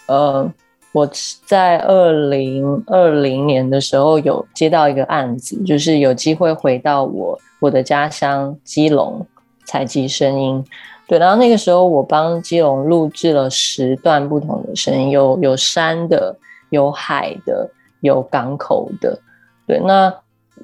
[0.07, 0.51] 呃，
[0.93, 1.09] 我
[1.45, 9.27] 在二零二零年的时候有接到一个案子，就是有机会回到我我的家乡基隆
[9.65, 10.65] 采集声音，
[11.07, 11.19] 对。
[11.19, 16.37] 然后那个时候我帮基隆录制了十段不同的声音，有有山的，
[16.71, 17.69] 有海的，
[18.01, 19.19] 有港口的，
[19.67, 19.81] 对。
[19.81, 20.13] 那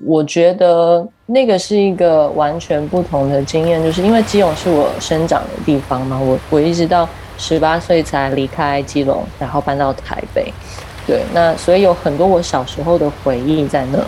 [0.06, 10.52] 我觉得那个是一个完全不同的经验，就是因为基隆是我生长的地方嘛，我我一直到十八岁才离开基隆，然后搬到台北，
[11.06, 13.98] 对，那所以有很多我小时候的回忆在那。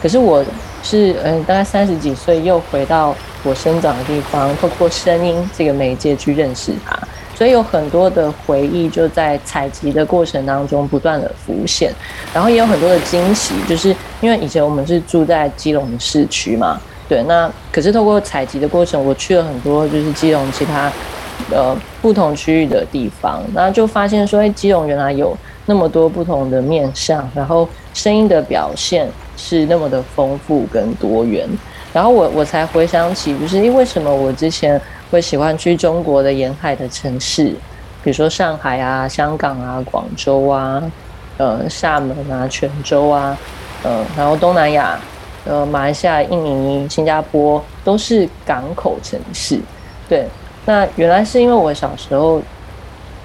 [0.00, 0.44] 可是我
[0.82, 6.98] 是嗯，大概三十几岁又回到我生长的地方，透过声音这个媒介去认识它。
[7.42, 11.92] 所以有很多的回忆就在采集的过程当中不断的浮现，
[12.32, 13.88] 然后也有很多的惊喜，就是
[14.20, 20.88] 因为以前我们是住在基隆市区嘛，对，那可是透过采集的过程，我去了很多就是基隆其他
[21.50, 31.48] 呃不同区域的地方，那就发现说，哎，基隆原来有那么多不同的面相，然后声音的表现是那么的丰富跟多元，
[31.92, 34.80] 然后我我才回想起，就是因为什么我之前。
[35.12, 37.54] 会喜欢去中国的沿海的城市，
[38.02, 40.82] 比如说上海啊、香港啊、广州啊、
[41.36, 43.36] 呃、厦门啊、泉州啊，
[43.82, 44.98] 呃，然后东南亚，
[45.44, 49.60] 呃，马来西亚、印尼、新加坡都是港口城市。
[50.08, 50.26] 对，
[50.64, 52.40] 那原来是因为我小时候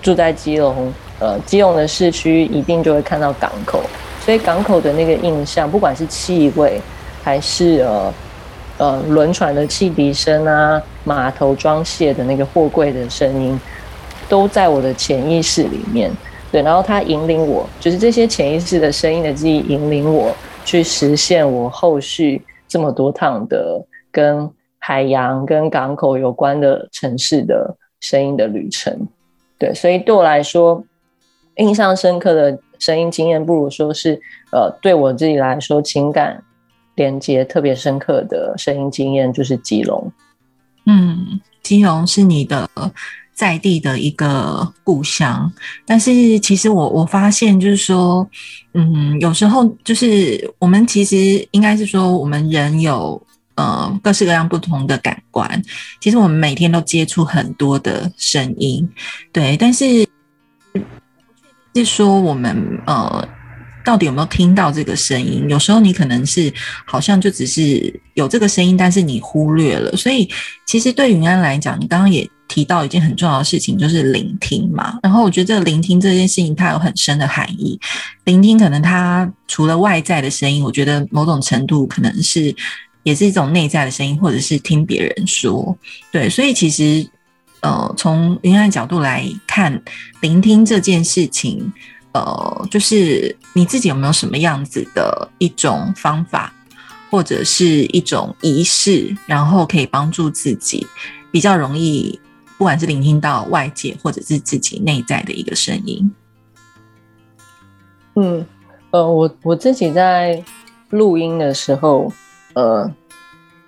[0.02, 3.82] 住在基隆，呃，基隆的市区一定就会看到港口，
[4.26, 6.82] 所以港口的那个印象，不管是气味
[7.23, 8.13] 还是呃。
[8.77, 13.59] 呃，轮船的汽笛声啊，码头装卸的那个货柜的声音，
[14.29, 16.11] 都在我的潜意识里面。
[16.51, 20.31] 对，然后它引领我，就是这些潜意识的声音的记忆，引领我
[20.63, 29.07] 去实现我后续这么多趟的跟海洋、跟港口有关的城市的声音的旅程。
[29.57, 30.83] 对，所以对我来说，
[31.55, 36.43] 印象深刻的声音经验，不如说是呃，对我自己来说，情感。
[36.97, 40.12] 连接特别深刻的声音经验就是基隆，
[40.88, 42.67] 嗯，基隆是你的
[43.33, 45.49] 在地的一个故乡。
[45.86, 48.27] 但是其实我我发现就是说，
[48.73, 53.21] 嗯，有时候就是我们其实应该是说，我们人有
[53.53, 55.62] 呃各式各样不同的感官。
[56.01, 58.89] 其实我们每天都接触很多的声音，
[59.31, 59.86] 对，但是
[61.75, 63.29] 是说我们呃。
[63.88, 65.45] 到底有没有听到这个声音？
[65.47, 69.95] 有时候你可能是好像就只是有这个声音，但是你忽略了。
[69.95, 70.30] 所以
[70.65, 75.00] 其实对云安来讲，你刚刚也提到一件很重要的事情，就是聆听嘛。
[75.02, 77.80] 然后我觉得聆听这件事情，它有很深的含义。
[78.26, 82.54] 聆听可能它除了外在的声音，我觉得某种程度可能是
[83.04, 85.73] 也是一种内在的声音，或者是听别人说。
[86.12, 87.08] 对，所以其实
[87.62, 89.82] 呃，从云安角度来看，
[90.19, 91.71] 聆听这件事情。
[92.17, 96.51] 呃，就是你自己有没有什么样子的一种方法，
[97.12, 100.88] 或者是一种仪式，然后可以帮助自己
[101.32, 102.19] 比较容易，
[102.58, 106.12] 不管是聆听到外界，或者是自己内在的一个声音。
[108.15, 108.43] 嗯，
[108.89, 110.43] 呃，我我自己在
[110.89, 112.12] 录音的时候，
[112.56, 112.91] 呃，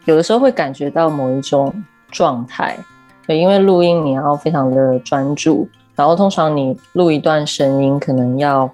[0.06, 1.72] 有的时候会感觉到某一种
[2.10, 2.84] 状态，
[3.28, 5.70] 对，因为录音你要非常的专注。
[6.00, 8.74] 然后通常你录一段声音，可能要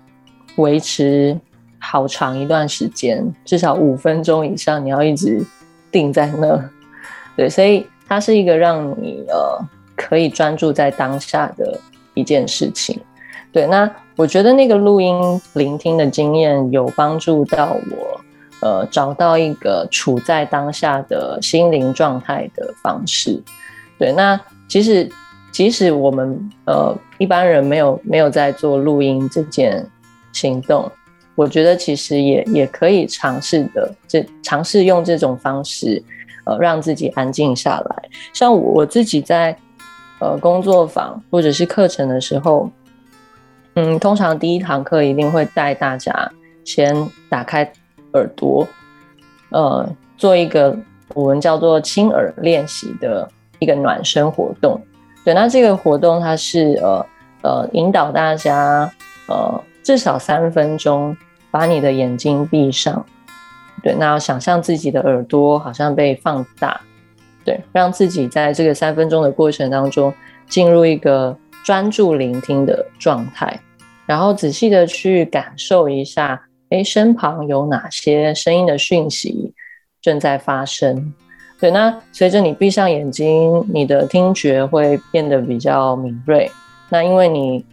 [0.57, 1.35] 维持
[1.79, 5.43] 好长一段时间，至少五分钟以上，你要一直
[5.91, 6.69] 定在那。
[7.35, 9.59] 对，所以它是一个让你呃
[9.95, 11.79] 可以专注在当下的
[12.13, 13.01] 一件事情。
[13.51, 18.21] 对，那我觉得那个录音聆听的经验有帮助到我，
[18.59, 23.41] 呃，找到一个处在当下的心灵状态的方式。
[23.97, 25.09] 对，那其实。
[25.55, 29.89] 即使我们呃一般人没有没有在做录音这件
[30.33, 30.91] 行动，
[31.33, 36.03] 我觉得其实也也可以尝试的，这尝试用这种方式，
[36.43, 38.09] 呃让自己安静下来。
[38.33, 39.57] 像我自己在
[40.19, 42.69] 呃工作坊或者是课程的时候，
[43.75, 46.29] 嗯，通常第一堂课一定会带大家
[46.65, 46.93] 先
[47.29, 47.63] 打开
[48.11, 48.67] 耳朵，
[49.51, 50.77] 呃，做一个
[51.13, 54.77] 我们叫做轻耳练习的一个暖身活动。
[55.25, 57.05] 对，那这个活动它是呃
[57.41, 58.89] 呃引导大家
[59.27, 61.17] 呃至少三分钟
[61.49, 63.03] 把你的眼睛闭上，
[63.81, 66.79] 对，那要想象自己的耳朵好像被放大，
[67.43, 70.13] 对，让自己在这个三分钟的过程当中
[70.47, 73.59] 进入一个专注聆听的状态，
[74.05, 79.55] 然后仔细的去感受一下，哎，身旁有哪些声音的讯息
[80.01, 81.11] 正在发生。
[81.57, 86.51] 对，那随着你闭上眼睛，你的听觉会变得比较敏锐。
[86.89, 87.65] 那因为你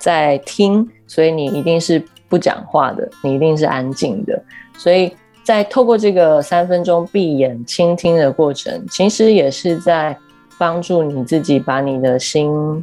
[0.00, 4.42] 在听，所以你一定是不讲话的，你一定是安静的。
[4.78, 5.14] 所以
[5.44, 10.16] 在透过这个三分钟闭眼倾听的过程，其实也是在
[10.58, 12.82] 帮助你自己把你的心、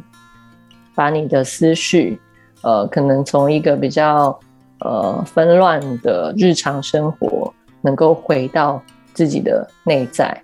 [0.94, 2.20] 把你的思绪，
[2.62, 4.38] 呃，可能从一个比较
[4.78, 8.80] 呃纷乱的日常生活，能够回到。
[9.16, 10.42] 自己的内在，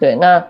[0.00, 0.42] 对，那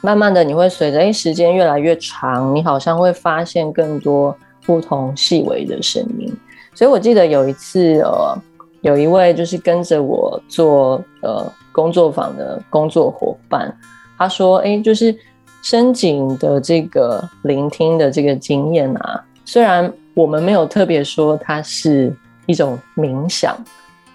[0.00, 6.34] 慢慢的你会随着哎时间越来越长，你好像会发现更多不同细微的声音。
[6.74, 8.34] 所以我记得有一次，呃，
[8.80, 13.76] 有一位就是跟着我做呃工作坊的工作伙伴，
[14.16, 15.14] 他说，哎，就是
[15.62, 22.10] 深井的这个聆听的这个经验啊，虽然我们没有特别说它是
[22.46, 23.54] 一种冥想。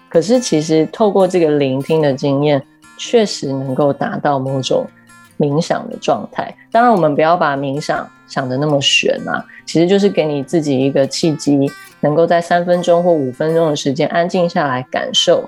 [0.08, 2.62] 可是，其实透过这个聆听的经验，
[2.96, 4.86] 确实能够达到某种
[5.38, 6.54] 冥想的状态。
[6.72, 15.46] 当然，我们不要把冥想想的那么玄啊，其实就是给你自己一个契机，能够在三分钟或五分钟的时间安静下来，感受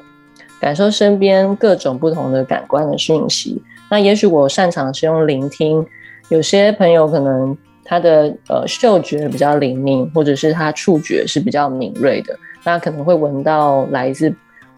[0.60, 3.62] 感受身边各种不同的感官的讯息。
[3.90, 5.84] 那也许我擅长是用聆听，
[6.28, 14.30] 有些朋友可能他的呃嗅觉比较灵敏，或者是他触觉是比较敏锐的，那可能会闻到来自。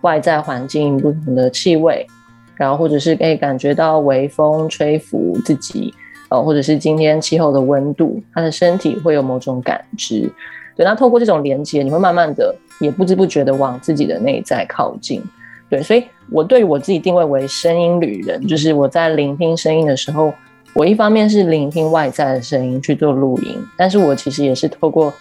[0.02, 2.06] 外在环境不同的气味，
[2.54, 5.92] 然后或者是可以感觉到微风吹拂自己，
[6.28, 10.30] 呃，或者是今天气候的温度，他的身体会有某种感知。
[10.76, 15.22] 对，那透过这种连接，你会慢慢的也不知不觉的往自己的内在靠近。
[15.68, 20.32] 对，所以我对我自己定位为声音旅人，就是我在聆听声音的时候，
[20.74, 25.12] 我一方面是聆听外在的声音去做录音，但是我其实也是透过。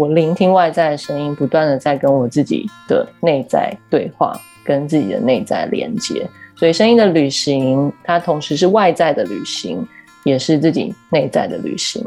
[0.00, 4.32] 我聆听外在的声音，不断的在跟我自己的内在对话，
[4.64, 6.26] 跟自己的内在连接。
[6.56, 9.86] 所以，声音的旅行，它同时是外在的旅行，
[10.24, 12.02] 也是自己内在的旅行。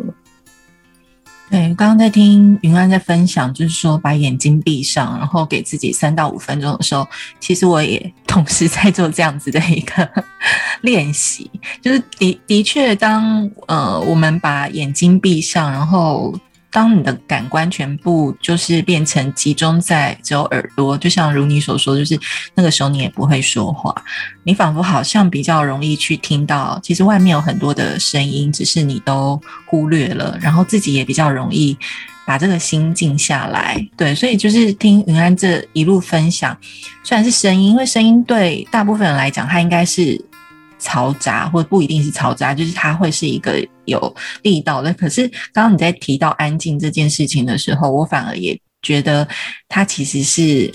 [1.51, 7.07] 对，刚刚在听云安在分享，就是说把眼睛闭上，然后给自己三到五分钟的时候，
[7.39, 10.09] 其实我也同时在做这样子的一个
[10.81, 11.47] 练习，
[11.79, 16.33] 就是的的确，当呃我们把眼睛闭上，然后。
[16.73, 22.19] 当你的感官全部就是变成集中在只有耳朵，就像如你所说，就是
[22.55, 23.93] 那个时候你也不会说话，
[24.43, 31.77] 你仿佛好像比较容易去听到，其实外面有很多的声音，只是你都忽略了，然后自己也比较容易
[32.25, 33.87] 把这个心静下来。
[33.95, 36.57] 对，所以就是听云安这一路分享，
[37.03, 40.19] 虽然是声音，因为声音对大部分人来讲，它应该是。
[40.83, 44.93] 嘈杂，或不一定是嘈杂，就是它会是一个有力道的。
[44.93, 49.25] 可是，刚刚你在提到安静这件事情的时候，我反而也觉得
[49.69, 50.71] 它其实是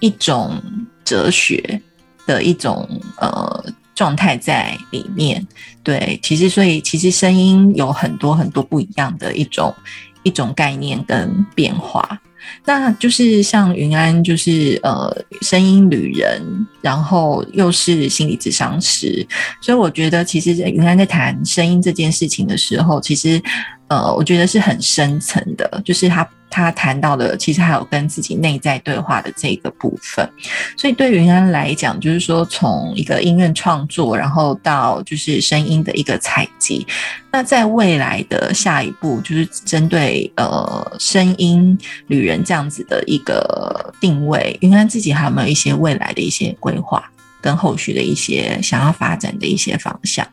[0.00, 0.60] 一种
[1.04, 1.80] 哲学
[2.26, 2.88] 的一种
[3.18, 5.46] 呃状态在里面。
[5.82, 9.74] 对，其实所以其实声音有很多很多不一样的一种
[10.22, 12.18] 一种概念跟变化。
[12.64, 15.10] 那就是像云安，就是呃，
[15.42, 16.40] 声音旅人，
[16.80, 19.26] 然后又是心理咨商师，
[19.60, 23.40] 所以我觉得，其实在云安在谈声音这件事情的时候，其实
[23.88, 26.28] 呃，我觉得是很深层的，就是他。
[26.50, 30.28] 他谈到的其实还有跟自己内在对话的这个部分，
[30.76, 36.84] 所以对云安来讲，就是说从一个音乐创作，然后到就是声音的一个采集，
[37.30, 41.78] 那在未来的下一步，就是针对呃声音
[42.08, 47.08] 旅人这样子的一个定位，云安自己还有没有一些未来的一些规划
[47.40, 50.26] 跟后续的一些想要发展的一些方向？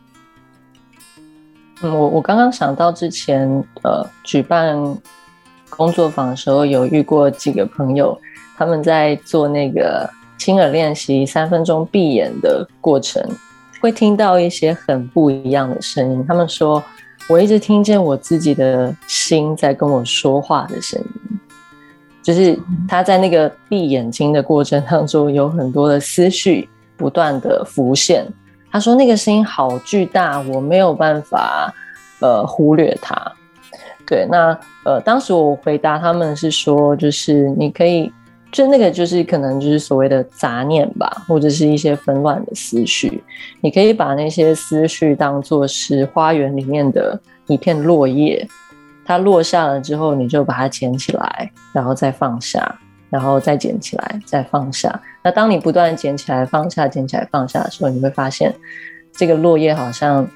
[1.80, 3.48] 嗯，我我刚刚想到之前
[3.84, 4.76] 呃举办。
[5.78, 8.18] 工作坊的时候有遇过几个朋友，
[8.56, 13.22] 他们在做那个亲耳练习三分钟闭眼的过程，
[13.80, 16.24] 会听到一些很不一样的声音。
[16.26, 16.82] 他们说，
[17.28, 21.38] 我一直听见我自己的心在跟我说话的声音，
[22.24, 22.58] 就是
[22.88, 28.26] 他在那个闭眼睛的过程当中，有很多的思绪不断的浮现。
[28.70, 31.72] 他说那个声音好巨大，我没有办法
[32.18, 33.32] 呃忽略它。
[34.08, 38.10] 对，那呃，当时我回答他们是说，就是你可以，
[38.50, 43.22] 就那个就是可能就是所谓的杂念吧，或者是一些纷乱的思绪，
[43.60, 48.48] 你可以把那些思绪当做是花园里面的一片落叶，
[49.04, 52.78] 它落下了之后，你就把它捡起来，然后再放下，
[53.10, 54.98] 然后再捡起来，再放下。
[55.22, 58.54] 那当你不断捡起来、放下、捡起来、放下的时候，你会发现
[59.12, 60.26] 这个落叶好像。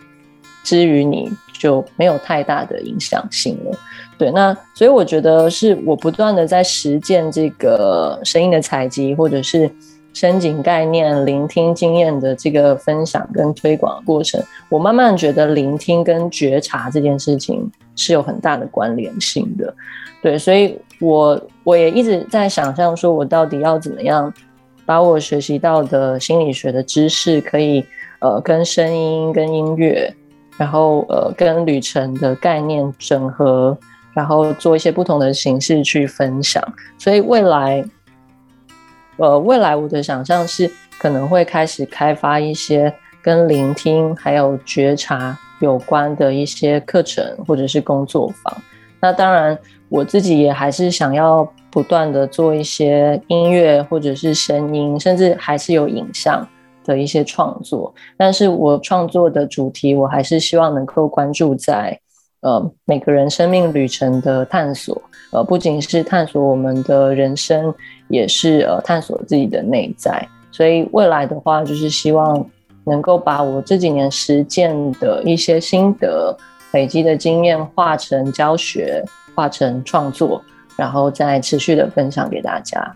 [0.65, 1.29] 之于你
[1.63, 3.79] 就没有太大的影响性了，
[4.19, 9.71] 对，那所以我觉得是我不断的在实践这个声音的采集，或者是
[10.13, 19.73] 深井概念、聆听经验的这个分享跟推广过程，我慢慢觉得聆听跟觉察这件事情是有很大的关联性的，
[20.21, 24.35] 对，所以我我也一直在想象说，我到底要怎么样
[24.85, 27.87] 把我学习到的心理学的知识，可以
[28.19, 30.13] 呃跟声音跟音乐。
[30.57, 33.77] 然后呃，跟旅程的概念整合，
[34.13, 36.63] 然后做一些不同的形式去分享。
[36.99, 37.85] 所以未来，
[39.17, 42.93] 呃，未来我的想象是可能会开始开发一些
[43.23, 48.63] 跟聆听还有觉察有关的一些课程或者是工作坊。
[49.01, 56.47] 那当然，我自己也还是想要不断的做一些音乐或者是声音，甚至还是有影像。
[56.85, 61.99] 的一些创作，但是我创作的主题，我还是希望能够关注在，
[62.41, 67.73] 呃，每个人生命旅程的探索，呃，不仅是探索我们的人生，
[68.09, 70.27] 也是呃探索自己的内在。
[70.51, 72.45] 所以未来的话，就是希望
[72.85, 76.37] 能够把我这几年实践的一些心得、
[76.73, 79.03] 累积的经验，化成教学，
[79.35, 80.43] 化成创作，
[80.77, 82.95] 然后再持续的分享给大家。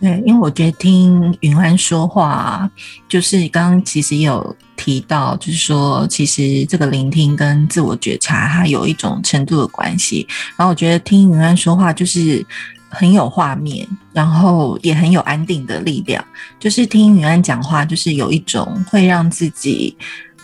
[0.00, 2.68] 对，因为我觉得听云安说话，
[3.06, 10.26] 就是刚刚其实也有提到，就是说，其实这个聆听跟自我觉察，它有一种程度的关系。
[10.56, 12.42] 然后我觉得听云安说话，就是
[12.88, 16.24] 很有画面，然后也很有安定的力量。
[16.58, 19.94] 就是听云安讲话，就是有一种会让自己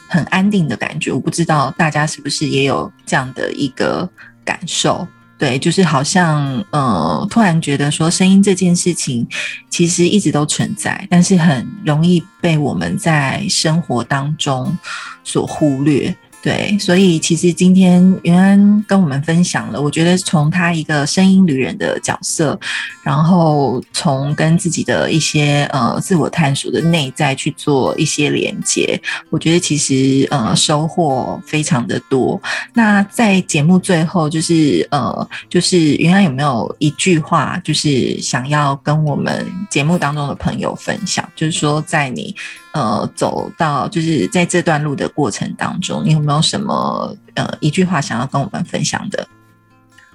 [0.06, 1.10] 很安定的感觉。
[1.10, 4.06] 我不知道大家是不是也有这样的一个
[4.44, 5.08] 感受。
[5.38, 9.26] 对，就是好像，呃，突然觉得说，声音这件事情
[9.68, 14.76] 其实一直都存在，但是很容易被我们在生活当中
[15.22, 16.16] 所忽略。
[16.46, 22.56] 对，所以其实今天云安跟我们分享了，我觉得从他一个声音旅人的角色，
[23.02, 28.96] 然后从跟自己的一些呃自我探索的内在去做一些连接，
[29.28, 32.40] 我觉得其实呃收获非常的多。
[32.72, 42.32] 那在节目最后，就是呃，就是云安有没有一句话，就是想要跟我们节目当中的朋友分享，就是说在你。
[42.76, 49.26] 呃，走到就是在这段路的过程当中，你有没有什么呃一句话想要跟我们分享的？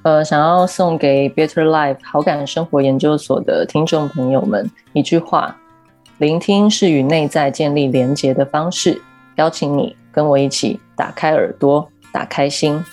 [0.03, 5.57] 呃，想要送给 Better Life 好感生活研究所的听众朋友们一句话：
[6.19, 9.01] 聆听是与内在建立连结的方式。
[9.37, 12.83] 邀请你跟我一起打开耳朵，打开心。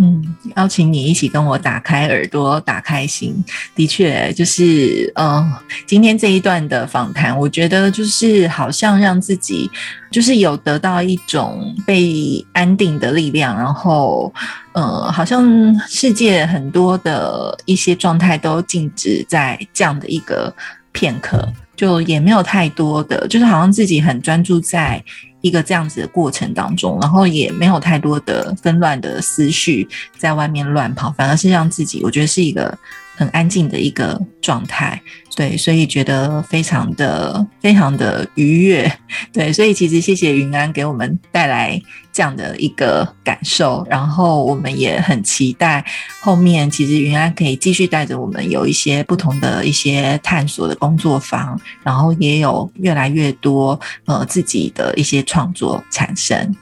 [0.00, 0.22] 嗯，
[0.56, 3.44] 邀请你一起跟我打开耳朵，打开心。
[3.74, 5.52] 的确，就是嗯，
[5.86, 9.68] 今天这一段的访谈，我觉得就是好像让自己
[10.10, 14.32] 就是有得到一种被安定的力量，然后
[14.72, 20.54] 呃，好像世界很多的一些状态都静止在这样的一个
[20.92, 25.02] 片刻，就也没有太多的，就是好像自己很专注在。
[25.40, 32.76] 一个这样子的过程当中，然后也没有太多的纷乱的思绪在外面乱跑，反而是让自己，我觉得是一个
[33.16, 35.00] 很安静的一个状态。
[35.36, 38.92] 对，所以觉得非常的非常的愉悦。
[39.32, 41.80] 对，所以其实谢谢云安给我们带来
[42.18, 45.84] 这样的一个感受，然后我们也很期待
[46.20, 56.52] 后面其实云安可以继续带着我们有一些不同的一些探索的工作坊，然后也有越来越多呃自己的一些创作产生。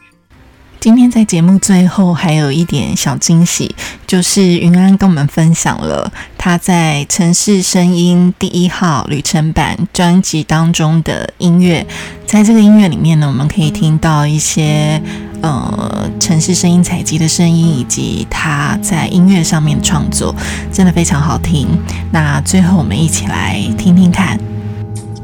[0.87, 3.74] 今天在节目最后还有一点小惊喜，
[4.07, 11.84] 就是云安跟我们分享了他在《城市声音》第一号旅程版专辑当中的音乐。
[12.24, 15.03] 在这个音乐里面呢，我们可以听到一些
[15.41, 20.32] 呃城市声音采集的声音，以及他在音乐上面创作，
[20.72, 21.66] 真的非常好听。
[22.12, 24.39] 那最后我们一起来听听看。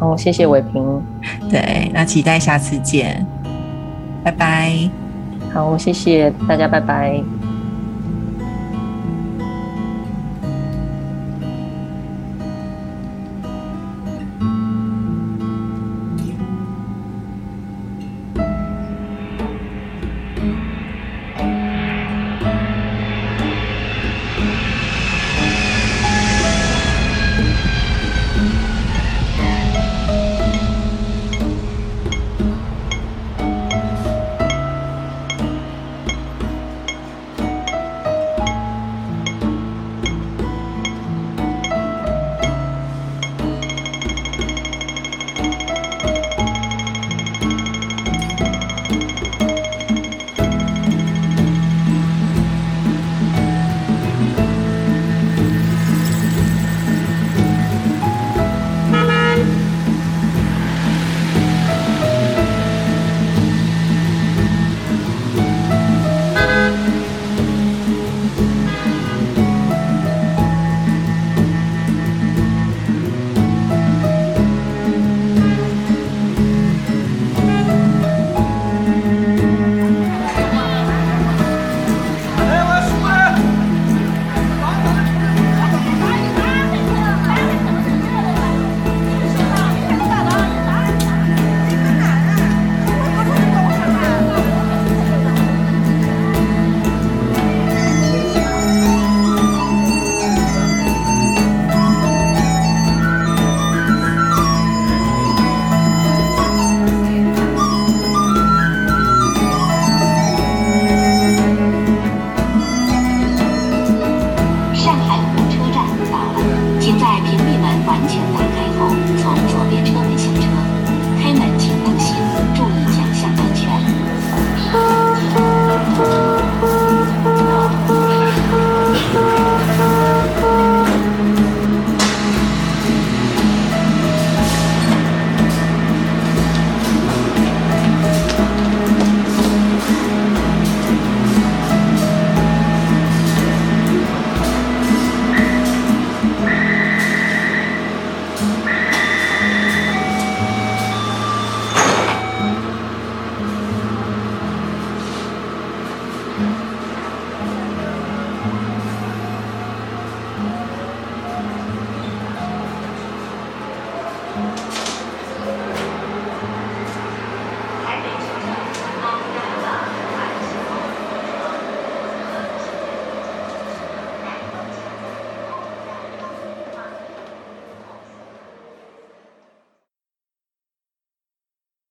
[0.01, 1.01] 哦，谢谢伟平。
[1.49, 3.25] 对，那期待下次见，
[4.25, 4.91] 拜拜。
[5.53, 7.52] 好，谢谢大家，拜拜。